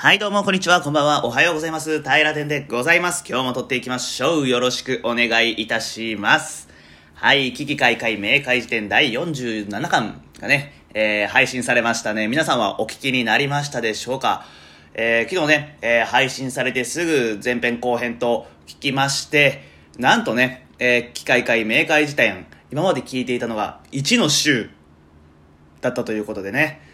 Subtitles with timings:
[0.00, 2.04] はい、どうも、こんにちは、こんばんは、おはようございます。
[2.04, 3.24] 平天でございます。
[3.28, 4.48] 今日も撮っていきましょう。
[4.48, 6.68] よろしくお願いいたします。
[7.14, 12.28] はい、危機開会明快辞典第47巻がね、えー配信されましたね。
[12.28, 14.44] 皆さんはお聞きになりましたでしょうか？
[14.94, 19.64] えー昨日ね、えー配信されてすぐ前編後編と聞きまして、
[19.98, 24.70] なんとね、えー、機開会明快辞典、今まで聞いていたのが1の週
[25.80, 26.86] だったということでね。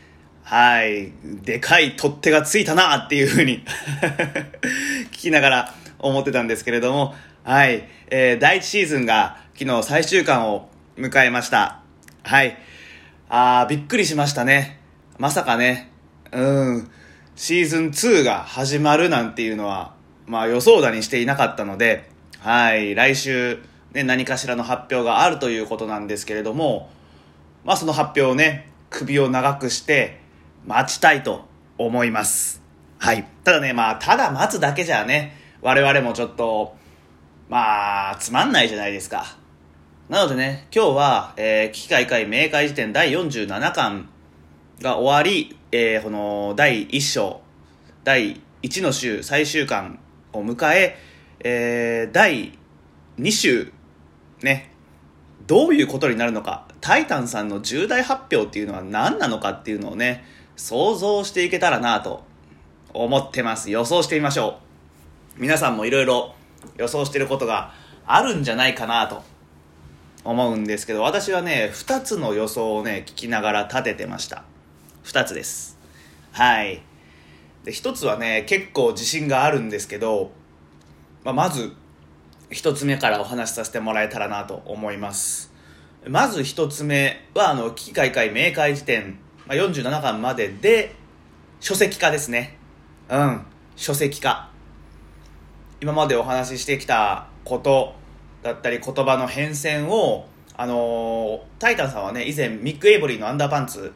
[0.44, 1.10] はい。
[1.42, 3.64] でかい取っ手がついたなっていうふうに
[5.10, 7.88] 聞きながら思ってたんですけれども、はい。
[8.10, 10.68] えー第1シーズンが昨日最終巻を
[10.98, 11.80] 迎えました。
[12.22, 12.58] はい。
[13.30, 14.80] あー、びっくりしましたね。
[15.18, 15.90] まさかね、
[16.30, 16.90] うん、
[17.36, 19.94] シーズン2が始まるなんていうのは、
[20.26, 22.94] まあ予想だにしていなかったので、はい。
[22.94, 23.60] 来週、
[23.92, 26.90] ね、何かしらの発表があるということなんですけれども、
[27.64, 30.20] まあその発表をね、首を長くして
[30.66, 31.44] 待ちたいと
[31.76, 32.62] 思います。
[32.98, 33.26] はい。
[33.44, 36.76] ただね、まあただ待つだけじゃね、我々もちょっと、
[37.48, 39.36] まあ、つまんないじゃないですか。
[40.08, 44.08] なのでね、今日は、えー、危機開会明快辞典第47巻
[44.80, 47.40] が終わり、えーこの第1章、
[48.04, 49.98] 第1の週最終巻
[50.32, 50.98] を迎え、
[51.40, 52.58] えー第
[53.18, 53.72] 2週、
[54.42, 54.70] ね、
[55.46, 60.24] どういうことになるのか、タイタンさんの重大発表っていうのは何なのかっていうのをね、
[60.56, 62.24] 想像していけたらなと
[62.92, 63.70] 思ってます。
[63.70, 64.60] 予想してみましょ
[65.38, 65.42] う。
[65.42, 66.34] 皆さんもいろいろ
[66.76, 67.72] 予想してることが
[68.06, 69.22] あるんじゃないかなと
[70.24, 74.44] 思うんですけど、私はね、2つの予想をね、聞きながら立ててました。
[75.04, 75.78] 2つです。
[76.32, 76.82] はい。
[77.64, 80.32] で、1つはね、結構自信があるんですけど、
[81.24, 81.74] まあ、まず、
[82.50, 85.52] 一つ目からお話しさせてもらえたらなと思います。
[86.06, 90.94] まず一つ目は、あの、危機開会明快辞典、まあ、47巻までで、
[91.60, 92.56] 書籍化ですね。
[93.10, 93.42] うん、
[93.76, 94.48] 書籍化。
[95.80, 97.94] 今までお話ししてきたこと
[98.42, 103.92] だったり言葉の変遷を、あのータイタンさんはね、以前ミック・エイボリーのアンダーパンツ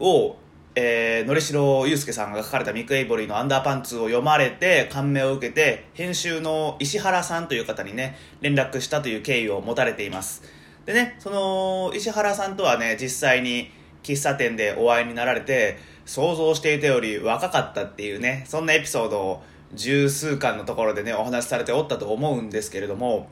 [0.00, 0.36] を、
[0.74, 10.42] えー、のりしろゆうすけさんが書かれたミック・エイボリーのアンダーパンツを読まれて感銘を受けて編集の石原さんという方にね連絡したという経緯を持たれています
[10.86, 13.70] でねその石原さんとはね実際に
[14.02, 19.42] 喫茶店でお会いになられて想像していたより若かったっていうねそんなエピソードを
[19.74, 23.28] 十数巻のところでねお話しされておったと思うんですけれども。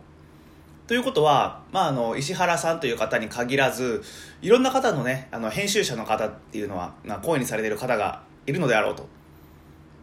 [0.87, 4.03] ということは、まあ、あの石原さんという方に限らず
[4.43, 9.07] いろんな方のねあの編集者の方っていうのはまあ声にされている方がいるのであろうと。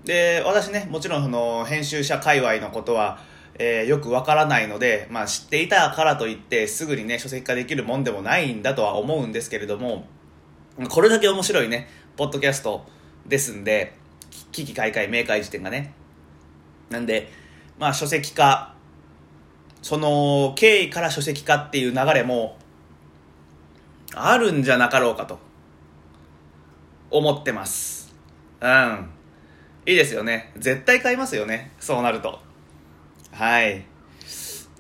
[0.06, 3.20] で私ねもちろんその編集者界隈のことは、
[3.60, 10.06] えーよくわからないので、まあ、知っていたからといってすぐにね書籍化できるもんでもないんだとは思うんですけれども。
[10.90, 12.86] これだけ面白いねポッドキャスト
[13.26, 13.94] ですんで
[14.52, 15.94] 危機開会明快辞典がね。
[16.90, 17.30] なんで
[17.80, 18.74] まあ書籍化
[19.82, 22.58] その経緯から書籍化っていう流れも
[24.14, 25.40] あるんじゃなかろうかと
[27.10, 28.14] 思ってます。
[28.62, 29.10] うん。
[29.86, 30.52] いいですよね。
[30.58, 31.72] 絶対買いますよね。
[31.80, 32.40] そうなると。
[33.32, 33.86] はい。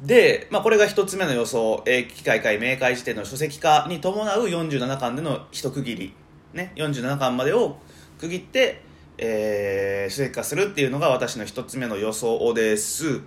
[0.01, 6.13] で、まあ、これが一つ目の予想、えー、機械会明快辞典の書籍化に伴う47巻での一区切り、
[6.53, 7.77] ね、47巻までを
[8.19, 8.83] 区切って、
[9.17, 13.21] えー書籍化するっていうのが私の一つ目の予想です。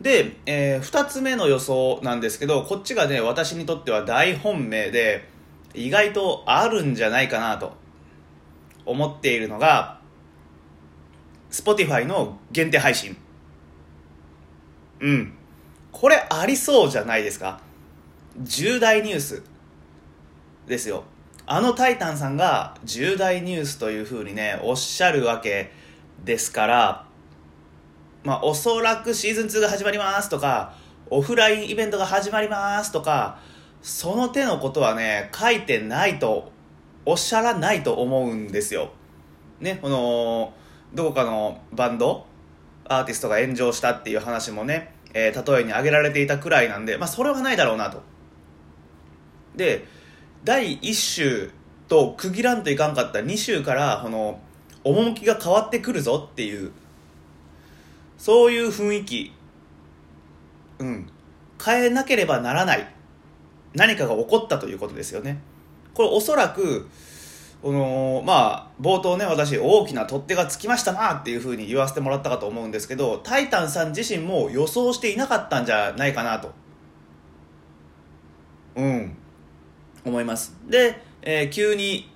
[0.00, 5.28] で、えー二つ目の予想なんですけど、こっちがね、私にとっては大本命で、
[5.74, 7.72] 意外とあるんじゃないかなと
[8.84, 10.00] 思っているのが、
[11.50, 13.16] Spotify の限定配信。
[15.00, 15.32] うん。
[15.92, 17.60] これありそうじゃないですか
[18.38, 19.42] 重大ニュース
[20.66, 21.04] ですよ。
[21.46, 25.70] あのタイタンさんが重大ニュースというふうにね、おっしゃるわけ
[26.24, 27.06] ですから、
[28.24, 30.74] まあ、おそらくシーズン2が始まりますとか、
[31.10, 33.38] オフラインイベントが始まりますとか、
[33.82, 36.52] その手のことはね、書いてないと、
[37.04, 38.92] おっしゃらないと思うんですよ。
[39.60, 40.54] ね、この、
[40.94, 42.26] どこかのバンド、
[42.84, 48.02] アーティストが炎上したっていう話もね、えー例えに挙げられていたくらいなんで、まあ、それはないだろうなと。
[49.56, 49.86] で、
[50.44, 51.50] 第1週
[51.88, 54.40] と区切らんといかんかった2週から、この、
[54.84, 56.72] 趣が変わってくるぞっていう、
[58.18, 59.32] そういう雰囲気、
[60.78, 61.06] うん、
[61.62, 62.92] 変えなければならない
[63.74, 65.40] 何かが起こったということですよね。
[65.94, 66.88] これおそらく、
[67.62, 76.52] このまあ冒頭ね私大きな取っ手がつきましたなっていうふうに言わせてもらったかと思うんですけどタイタンさん自身も予想していなかったんじゃないかなと。
[78.74, 79.16] うん。
[80.04, 80.56] 思います。
[80.68, 82.10] で、えー急に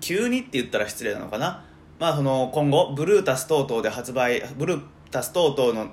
[0.00, 1.64] 急にって言ったら失礼なのかな。
[1.98, 5.90] まあ、その今後ブルータス等々で発売ブルータス等々の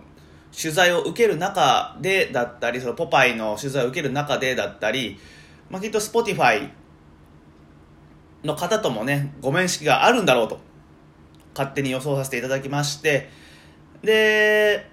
[0.57, 5.19] 取材を受ける中でだったりそのポパイの取材を受ける中でだったり、
[5.69, 6.69] まあ、きっと Spotify
[8.47, 10.59] の方ともねご面識があるんだろうと
[11.53, 13.29] 勝手に予想させていただきまして
[14.01, 14.89] で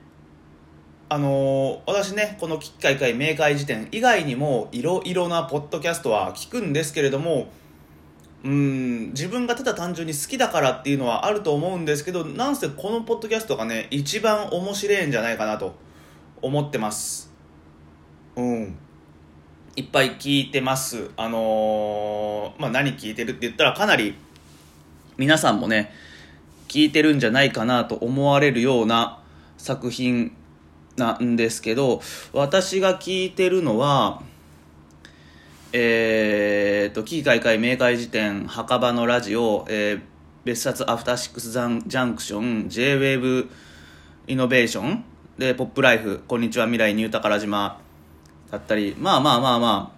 [1.08, 7.48] あの私ねこの「機開会明快辞典」以外にもいろいろなポッドキャストは聞くんですけれども
[8.42, 15.74] うん自分がただ単純に好きだからっていうのはあると思うんですけどなんせこのポッドキャストがね一番面白いんじゃないかなと
[16.42, 17.32] 思ってます。
[18.36, 18.76] うん。
[19.76, 21.11] いっぱい聞いてます。
[21.17, 24.15] あのー、まあ何聞いてるって言ったらかなり
[25.17, 25.93] 皆さんもね
[26.69, 29.21] 聞いてるんじゃないかなと思われるような
[29.59, 30.32] 作品
[30.97, 32.00] なんですけど
[32.32, 34.23] 私が聞いてるのは
[35.76, 40.00] えーと、キー開会明快辞典墓場のラジオ、えー、
[40.44, 43.49] 別冊アフターシックスジャンクション JWAVE
[44.29, 45.05] イノベーション
[45.37, 47.81] でポップライフこんにちは未来ニュータカラ島
[48.54, 49.94] だったりまあまあまあまあ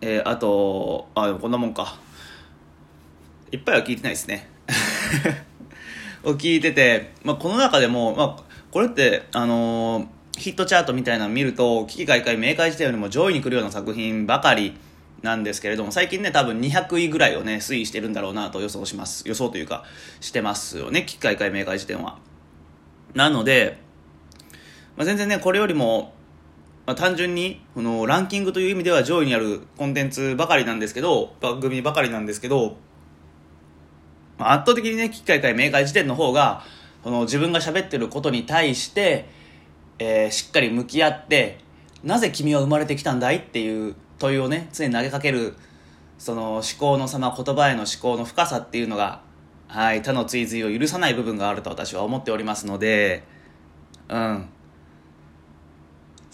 [0.00, 1.96] えー、あとあこんなもんか。
[3.52, 4.50] いっぱいは聞いてないですね。
[6.24, 10.06] を聞いてて、まあ、この中でも、まあ、これってあのー
[10.36, 14.76] ヒットチャートみたいなの見ると危機開会明快時点よりも上位に来るような作品ばかり
[15.22, 19.26] なんですけれども最近ね多分200位ぐらいをね推移してるんだろうなと予想します。
[19.28, 19.84] 予想というか
[20.20, 22.18] してますよね危機開会明快時点は。
[23.14, 23.78] なので、
[24.96, 26.13] まあ、全然ねこれよりも、
[26.86, 32.76] まあ、単純にこのランキングという意味では上位にあるコンテンツばかりなんですけど番組ばかりなんですけど、
[34.38, 36.62] まあ、圧倒的にね機開会明快時点の方が
[37.02, 39.28] この自分が喋ってることに対して
[39.98, 41.58] えー、しっかり向き合って
[42.02, 45.54] なぜ君は生まれてきたんだいっていう問いをね常に投げかける
[46.18, 49.22] その思考の様言葉への思考の深さっていうのが、
[49.68, 53.24] はい、他の追随を許さない部分があると私は思っておりますので
[54.08, 54.48] うん。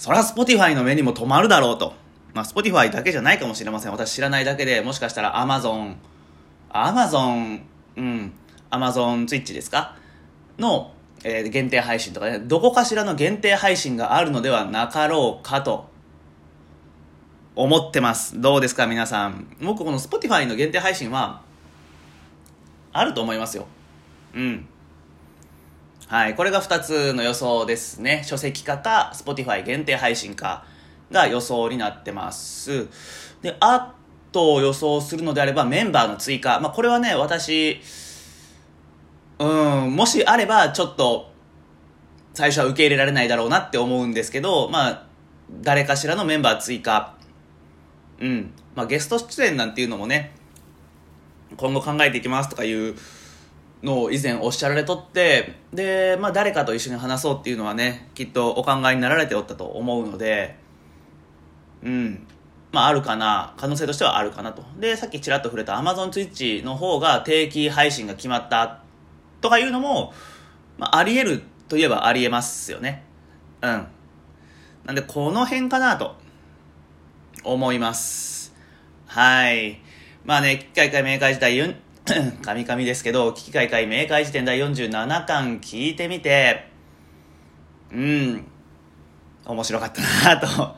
[0.01, 1.93] そりゃ Spotify の目にも留まるだろうと
[2.33, 5.97] まあ Spotify だけじゃないかもしれません私知らないだけでもしかしたら Amazon
[6.71, 7.61] Amazon
[7.97, 8.33] うん
[8.71, 9.97] Amazon Twitch ですか？
[10.59, 15.91] のえー、限定配信とかね、どこかしらの限定配信があるのではなかろうかと
[17.55, 18.41] 思ってます。
[18.41, 19.55] どうですか皆さん？
[19.61, 21.43] 僕この Spotify の限定配信は、
[22.95, 23.67] あると思いますよ。
[24.35, 24.67] うん。
[26.11, 26.35] はい。
[26.35, 28.25] これが2つの予想ですね。
[28.27, 30.65] 書籍化か、Spotify 限定配信か
[31.13, 32.89] が予想になってます。
[33.43, 33.95] で、あ
[34.33, 36.59] と予想するのであればメンバーの追加。
[36.59, 37.81] まあ、これはね、私、
[39.39, 39.45] う
[39.87, 41.31] ん、もしあれば、ちょっと、
[42.35, 45.07] 最初は受け入れられないだろうなって思うんですけど、まあ、
[45.63, 47.15] 誰かしらのメンバー追加。
[48.19, 48.53] うん。
[48.75, 50.33] まあ、ゲスト出演なんていうのもね、
[51.57, 52.97] 今後考えていきますとかいう
[53.83, 60.57] の以前おっしゃられとって、で、まあ、誰かと一緒に話そうっていうのはね、きっとお考えになられておったと思うので、
[61.83, 62.27] うん。
[62.73, 63.55] まあ、あるかな。
[63.57, 64.63] 可能性としてはあるかなと。
[64.79, 68.83] で、さっきちらっと触れた Amazon Twitch の方が定期配信が決まった
[69.41, 70.13] とかいうのも、
[70.79, 73.05] まあ、あり得るといえばあり得ますよね。
[73.63, 73.87] うん。
[74.85, 76.17] なんで、この辺かなと、
[77.45, 78.55] 思います。
[79.07, 79.81] はい。
[80.25, 81.57] まあね、機械会明快時代
[82.11, 86.69] 時代、神々ですけど、危機開会明快時点第47巻聞いてみて、
[87.93, 88.45] うん、
[89.45, 90.47] 面白かったなと。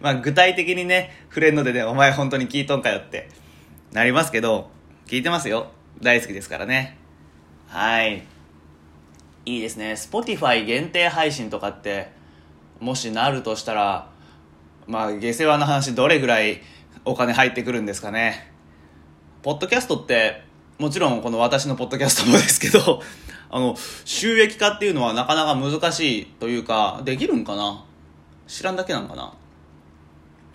[0.00, 3.28] まあ具体的にね、触れんのでね、お前本当に聞いとんかよって
[3.92, 4.70] なりますけど、
[5.06, 5.70] 聞いてますよ。
[6.02, 6.96] 大好きですからね。
[7.68, 8.22] はい。
[9.44, 9.92] いいですね。
[9.92, 12.10] Spotify 限定配信とかって、
[12.80, 14.10] もしなるとしたら、
[14.86, 16.62] まあ、下世話の話どれぐらい
[17.04, 18.52] お金入ってくるんですかね。
[19.42, 20.42] ポッドキャストって、
[20.78, 23.02] もちろんこの私のポッドキャストもですけど、
[23.50, 27.84] あの、収益化っていうのはなかなか難しいというか、できるんかな？
[28.46, 29.32] 知らんだけなんかな？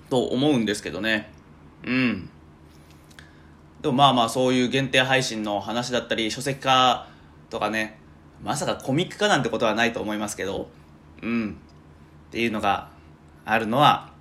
[0.10, 1.32] と思うんですけどね。
[1.86, 2.30] うん。
[3.84, 7.10] でもまあまあそういう限定配信の話だったり書籍化
[7.50, 8.00] とかね
[8.42, 10.70] まさかコミック化なんてことはないと思いますけど
[11.22, 11.58] うん
[12.30, 12.88] っていうのが
[13.44, 14.13] あるのは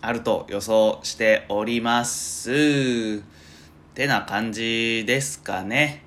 [0.00, 3.20] あると予想しております。
[3.20, 6.04] ってな感じですかね。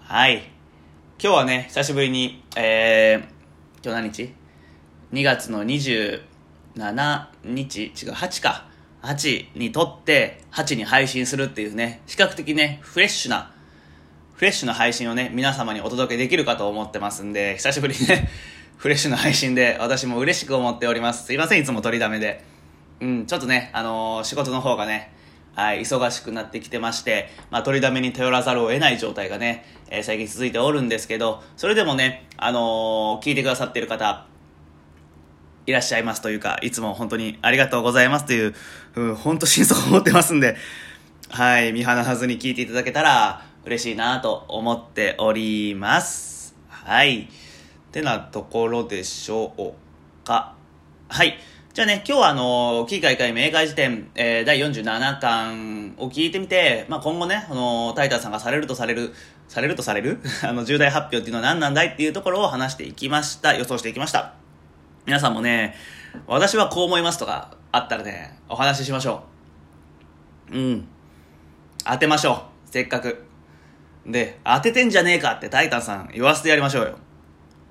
[0.00, 0.48] はい。
[1.22, 4.34] 今日はね久しぶりにえー、今日何日
[5.12, 7.84] ?2 月の27日。
[7.86, 8.70] 違う8か。
[9.02, 12.02] 8に撮って8に配信するっていうね。
[12.06, 13.52] 比較的ねフレッシュな
[14.34, 18.28] フレッシュな配信をね皆様にお届けできるかと思ってますんで久しぶりにね
[18.78, 21.26] フレッシュな配信で私も嬉しく思っております。
[21.26, 22.49] すいませんいつも取りだめで。
[23.00, 25.12] うんちょっとねあのー、仕事の方がね
[25.54, 34.26] はい、忙しくなってきてまして、まあ、取りだめに頼らざるを得ない状態がね、えー最近続いておるんですけど、それでもね、あのー聞いてくださってる方、
[35.66, 38.54] いらっしゃいますというか、いつも本当にありがとうございますという、
[38.94, 40.56] うん、本当心底思ってますんで、
[41.30, 46.56] はい、見放さずに聞いていただけたら嬉しいなと思っております。
[46.68, 47.22] はい。
[47.22, 47.26] っ
[47.92, 50.54] てなところでしょうか。
[51.08, 51.34] はい。
[51.80, 59.14] じゃあね、今日はあの、キー開会明快辞典、えー第47巻を聞いてみて、まあ、今後ね、あの、タイタンさんがされるとされる、
[59.48, 60.20] されるとされる？
[60.44, 63.54] あの、重大発表っていうのは何なんだいっていうところを話していきました。
[63.54, 64.34] 予想していきました。
[65.06, 65.74] 皆さんもね、
[66.26, 69.24] 私はこう思いますとかあったらね、お話ししましょ
[70.52, 70.58] う。
[70.58, 70.88] うん。
[71.82, 72.70] 当てましょう。
[72.70, 73.24] せっかく。
[74.04, 76.98] で、当ててんじゃねえかってタイタンさん言わせてやりましょうよ。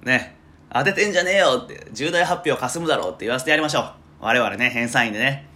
[0.02, 0.36] ね。
[0.74, 3.99] 当ててんじゃねえよって、重大発表かすむだろうって言わせてやりましょう。
[4.22, 5.48] 我々ね、編纂員でね。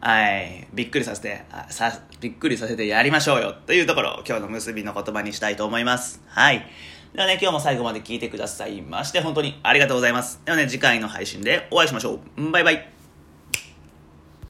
[0.00, 0.66] はい。
[0.72, 3.54] びっくりさせて、さ、びっくりさせてやりましょうよ。
[3.66, 6.22] というところを今日の結びの言葉にしたいと思います。
[6.26, 6.66] はい。
[7.12, 10.40] ではね、今日も最後まで聞いてくださいまして、本当にありがとうございます。
[10.44, 12.50] ではね、次回の配信でお会いしましょう。
[12.50, 12.91] バイバイ。